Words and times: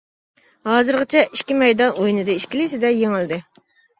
ھازىرغىچە 0.69 1.21
ئىككى 1.25 1.57
مەيدان 1.59 1.93
ئوينىدى 1.99 2.39
ئىككىلىسىدە 2.39 2.93
يېڭىلدى. 2.95 3.39